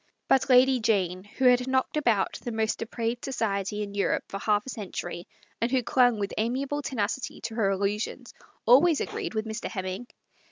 But 0.27 0.49
Lady 0.49 0.79
Jane, 0.79 1.23
who 1.25 1.45
had 1.45 1.67
knocked 1.67 1.95
about 1.95 2.39
the 2.43 2.51
most 2.51 2.79
depraved 2.79 3.23
society 3.23 3.83
in 3.83 3.93
Europe 3.93 4.23
for 4.29 4.39
half 4.39 4.65
a 4.65 4.69
cen 4.71 4.91
tury, 4.91 5.25
and 5.61 5.69
who 5.69 5.83
clung 5.83 6.17
with 6.17 6.33
amiable 6.39 6.81
tenacity 6.81 7.39
to 7.41 7.53
her 7.53 7.69
illusions, 7.69 8.33
always 8.65 8.99
agreed 8.99 9.35
with 9.35 9.45
Mr. 9.45 9.69
Hem 9.69 9.85
ming. 9.85 10.07